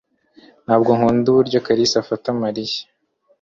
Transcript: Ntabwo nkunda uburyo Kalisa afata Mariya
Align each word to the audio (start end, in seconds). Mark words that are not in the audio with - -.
Ntabwo 0.65 0.89
nkunda 0.97 1.27
uburyo 1.31 1.59
Kalisa 1.65 1.95
afata 2.03 2.27
Mariya 2.41 2.81